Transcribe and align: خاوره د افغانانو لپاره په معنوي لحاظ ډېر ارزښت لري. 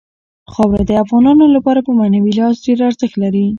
خاوره 0.53 0.83
د 0.87 0.91
افغانانو 1.03 1.45
لپاره 1.55 1.79
په 1.87 1.91
معنوي 1.99 2.31
لحاظ 2.37 2.55
ډېر 2.65 2.79
ارزښت 2.89 3.15
لري. 3.23 3.45